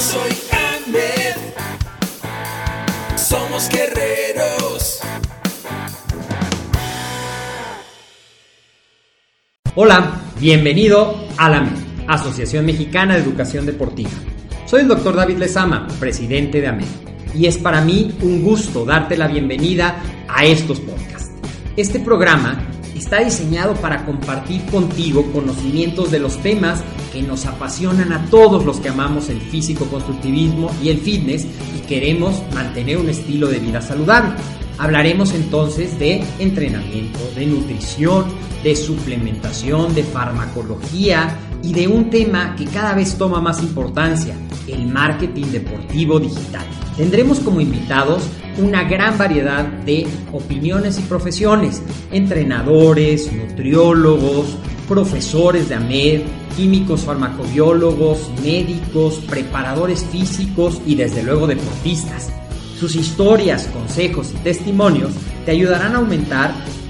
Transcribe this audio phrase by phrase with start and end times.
[0.00, 1.34] Soy Ahmed.
[3.16, 5.00] Somos guerreros.
[9.74, 11.68] Hola, bienvenido a la
[12.06, 14.10] Asociación Mexicana de Educación Deportiva.
[14.66, 16.86] Soy el doctor David Lezama, presidente de AMED,
[17.34, 21.32] y es para mí un gusto darte la bienvenida a estos podcasts.
[21.76, 22.56] Este programa
[22.98, 28.80] está diseñado para compartir contigo conocimientos de los temas que nos apasionan a todos los
[28.80, 34.32] que amamos el físico-constructivismo y el fitness y queremos mantener un estilo de vida saludable.
[34.78, 38.26] Hablaremos entonces de entrenamiento, de nutrición,
[38.62, 44.34] de suplementación, de farmacología y de un tema que cada vez toma más importancia,
[44.66, 46.64] el marketing deportivo digital.
[46.96, 48.22] Tendremos como invitados
[48.58, 54.56] una gran variedad de opiniones y profesiones, entrenadores, nutriólogos,
[54.88, 56.22] profesores de AMED,
[56.56, 62.32] químicos farmacobiólogos, médicos, preparadores físicos y desde luego deportistas.
[62.78, 65.12] Sus historias, consejos y testimonios
[65.44, 66.52] te ayudarán a aumentar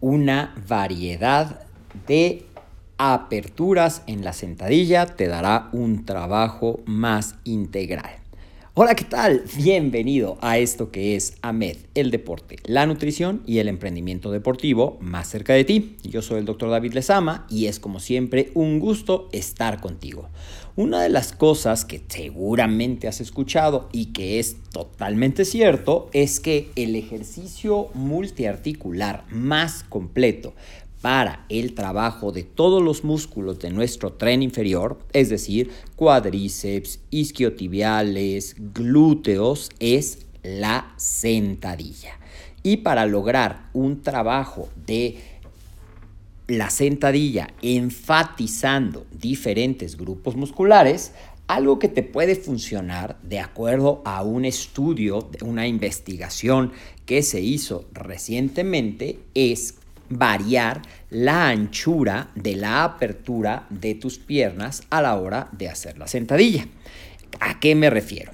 [0.00, 1.60] una variedad
[2.06, 2.46] de
[2.98, 8.27] aperturas en la sentadilla te dará un trabajo más integral.
[8.80, 9.42] Hola, ¿qué tal?
[9.56, 15.28] Bienvenido a esto que es AMED, el deporte, la nutrición y el emprendimiento deportivo más
[15.28, 15.96] cerca de ti.
[16.04, 20.28] Yo soy el doctor David Lezama y es como siempre un gusto estar contigo.
[20.76, 26.70] Una de las cosas que seguramente has escuchado y que es totalmente cierto es que
[26.76, 30.54] el ejercicio multiarticular más completo
[31.00, 38.56] para el trabajo de todos los músculos de nuestro tren inferior, es decir, cuádriceps, isquiotibiales,
[38.74, 42.18] glúteos, es la sentadilla.
[42.62, 45.18] Y para lograr un trabajo de
[46.48, 51.12] la sentadilla enfatizando diferentes grupos musculares,
[51.46, 56.72] algo que te puede funcionar de acuerdo a un estudio, una investigación
[57.06, 59.77] que se hizo recientemente, es
[60.08, 66.06] variar la anchura de la apertura de tus piernas a la hora de hacer la
[66.06, 66.66] sentadilla.
[67.40, 68.32] ¿A qué me refiero?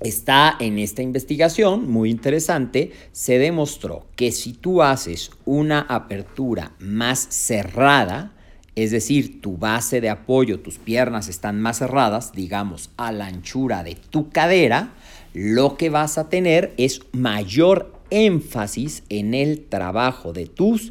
[0.00, 7.26] Está en esta investigación muy interesante, se demostró que si tú haces una apertura más
[7.30, 8.32] cerrada,
[8.74, 13.82] es decir, tu base de apoyo, tus piernas están más cerradas, digamos, a la anchura
[13.84, 14.92] de tu cadera,
[15.32, 20.90] lo que vas a tener es mayor énfasis en el trabajo de tus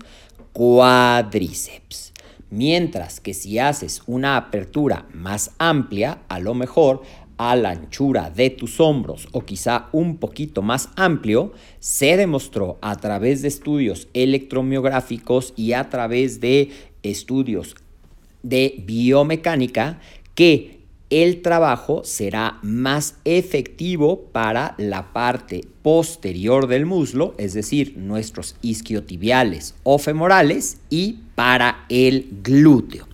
[0.54, 2.14] cuádriceps.
[2.50, 7.02] Mientras que si haces una apertura más amplia, a lo mejor
[7.38, 12.96] a la anchura de tus hombros o quizá un poquito más amplio, se demostró a
[12.96, 16.70] través de estudios electromiográficos y a través de
[17.04, 17.76] estudios
[18.44, 20.00] de biomecánica
[20.34, 20.75] que
[21.10, 29.76] el trabajo será más efectivo para la parte posterior del muslo, es decir, nuestros isquiotibiales
[29.84, 33.08] o femorales y para el glúteo.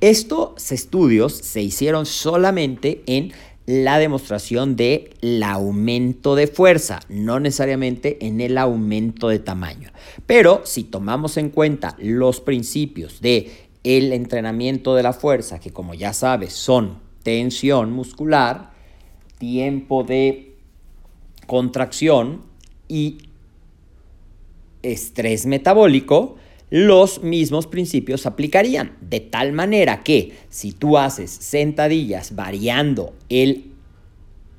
[0.00, 3.32] Estos estudios se hicieron solamente en
[3.66, 9.90] la demostración del aumento de fuerza, no necesariamente en el aumento de tamaño.
[10.26, 13.50] Pero si tomamos en cuenta los principios de
[13.84, 18.70] el entrenamiento de la fuerza, que como ya sabes son tensión muscular,
[19.36, 20.54] tiempo de
[21.46, 22.40] contracción
[22.88, 23.18] y
[24.82, 26.36] estrés metabólico,
[26.70, 28.96] los mismos principios aplicarían.
[29.02, 33.72] De tal manera que si tú haces sentadillas variando el,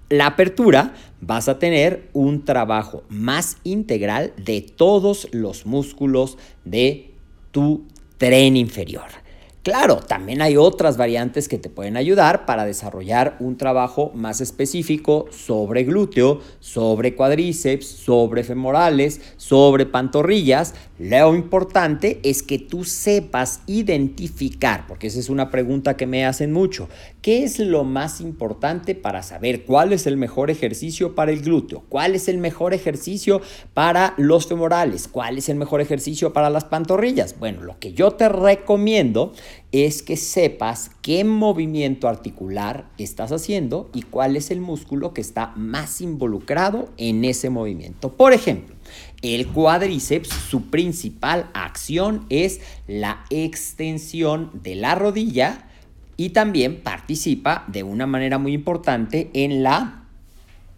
[0.09, 7.15] la apertura, vas a tener un trabajo más integral de todos los músculos de
[7.49, 7.87] tu
[8.19, 9.07] tren inferior.
[9.61, 15.25] Claro, también hay otras variantes que te pueden ayudar para desarrollar un trabajo más específico
[15.31, 20.75] sobre glúteo, sobre cuadríceps, sobre femorales, sobre pantorrillas.
[20.99, 26.51] Lo importante es que tú sepas identificar, porque esa es una pregunta que me hacen
[26.51, 26.89] mucho,
[27.21, 31.85] ¿qué es lo más importante para saber cuál es el mejor ejercicio para el glúteo?
[31.87, 33.41] ¿Cuál es el mejor ejercicio
[33.73, 35.07] para los femorales?
[35.07, 37.39] ¿Cuál es el mejor ejercicio para las pantorrillas?
[37.39, 39.31] Bueno, lo que yo te recomiendo
[39.71, 45.53] es que sepas qué movimiento articular estás haciendo y cuál es el músculo que está
[45.55, 48.11] más involucrado en ese movimiento.
[48.11, 48.75] Por ejemplo,
[49.21, 55.67] El cuádriceps, su principal acción es la extensión de la rodilla
[56.15, 60.03] y también participa de una manera muy importante en la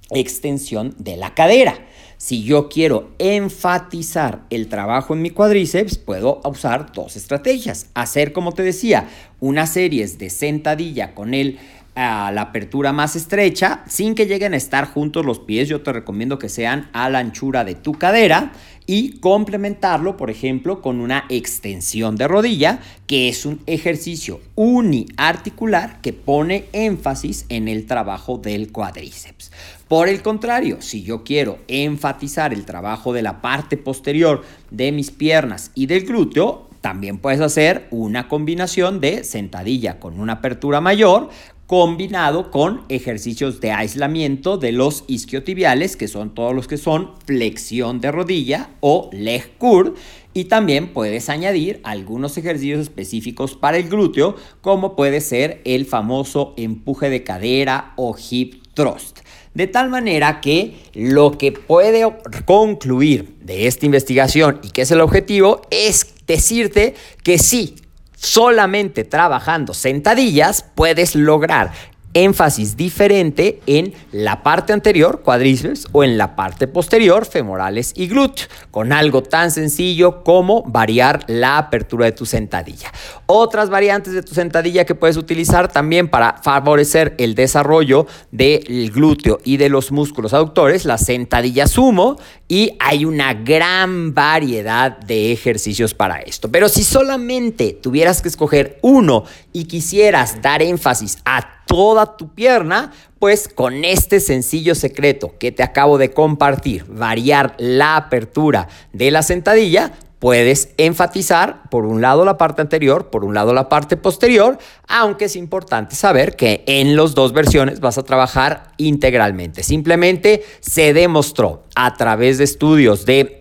[0.09, 1.75] extensión de la cadera.
[2.17, 7.87] Si yo quiero enfatizar el trabajo en mi cuádriceps, puedo usar dos estrategias.
[7.95, 9.09] Hacer, como te decía,
[9.39, 11.57] unas series de sentadilla con el
[11.95, 15.91] a la apertura más estrecha, sin que lleguen a estar juntos los pies, yo te
[15.91, 18.53] recomiendo que sean a la anchura de tu cadera
[18.85, 26.13] y complementarlo, por ejemplo, con una extensión de rodilla, que es un ejercicio uniarticular que
[26.13, 29.51] pone énfasis en el trabajo del cuádriceps.
[29.87, 35.11] Por el contrario, si yo quiero enfatizar el trabajo de la parte posterior de mis
[35.11, 41.29] piernas y del glúteo, también puedes hacer una combinación de sentadilla con una apertura mayor
[41.71, 48.01] combinado con ejercicios de aislamiento de los isquiotibiales, que son todos los que son flexión
[48.01, 49.93] de rodilla o leg curl,
[50.33, 56.53] y también puedes añadir algunos ejercicios específicos para el glúteo, como puede ser el famoso
[56.57, 59.19] empuje de cadera o hip thrust.
[59.53, 62.05] De tal manera que lo que puede
[62.43, 67.75] concluir de esta investigación y que es el objetivo es decirte que sí,
[68.21, 71.71] solamente trabajando sentadillas puedes lograr
[72.13, 78.49] énfasis diferente en la parte anterior, cuádriceps, o en la parte posterior, femorales y glúteos,
[78.71, 82.91] con algo tan sencillo como variar la apertura de tu sentadilla.
[83.25, 89.39] Otras variantes de tu sentadilla que puedes utilizar también para favorecer el desarrollo del glúteo
[89.43, 92.17] y de los músculos aductores, la sentadilla sumo,
[92.47, 96.51] y hay una gran variedad de ejercicios para esto.
[96.51, 99.23] Pero si solamente tuvieras que escoger uno
[99.53, 105.63] y quisieras dar énfasis a toda tu pierna, pues con este sencillo secreto que te
[105.63, 112.37] acabo de compartir, variar la apertura de la sentadilla, puedes enfatizar por un lado la
[112.37, 117.15] parte anterior, por un lado la parte posterior, aunque es importante saber que en las
[117.15, 119.63] dos versiones vas a trabajar integralmente.
[119.63, 123.40] Simplemente se demostró a través de estudios de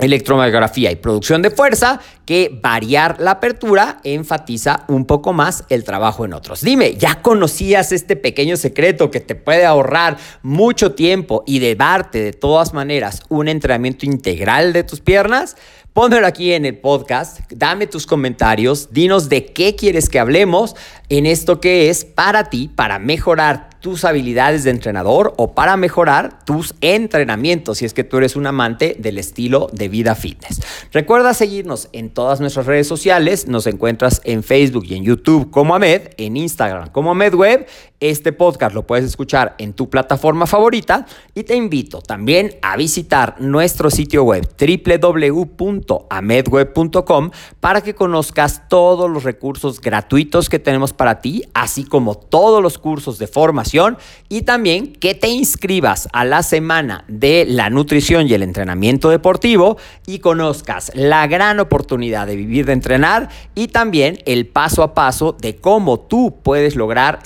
[0.00, 6.24] electromiografía y producción de fuerza que variar la apertura enfatiza un poco más el trabajo
[6.24, 6.60] en otros.
[6.60, 12.22] Dime, ¿ya conocías este pequeño secreto que te puede ahorrar mucho tiempo y de darte
[12.22, 15.56] de todas maneras un entrenamiento integral de tus piernas?
[15.92, 20.76] Pónmelo aquí en el podcast, dame tus comentarios, dinos de qué quieres que hablemos
[21.08, 26.44] en esto que es para ti, para mejorar tus habilidades de entrenador o para mejorar
[26.44, 30.60] tus entrenamientos si es que tú eres un amante del estilo de vida fitness.
[30.92, 35.74] Recuerda seguirnos en todas nuestras redes sociales, nos encuentras en Facebook y en YouTube como
[35.74, 37.66] Ahmed, en Instagram como AmedWeb.
[38.00, 41.04] Este podcast lo puedes escuchar en tu plataforma favorita
[41.34, 49.24] y te invito también a visitar nuestro sitio web www.amedweb.com para que conozcas todos los
[49.24, 54.92] recursos gratuitos que tenemos para ti, así como todos los cursos de formación y también
[54.92, 59.76] que te inscribas a la semana de la nutrición y el entrenamiento deportivo
[60.06, 65.32] y conozcas la gran oportunidad de vivir de entrenar y también el paso a paso
[65.32, 67.18] de cómo tú puedes lograr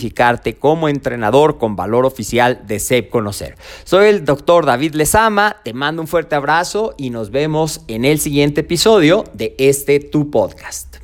[0.00, 3.56] certificarte como entrenador con valor oficial de SEP Conocer.
[3.84, 8.18] Soy el doctor David Lezama, te mando un fuerte abrazo y nos vemos en el
[8.18, 10.99] siguiente episodio de este tu podcast.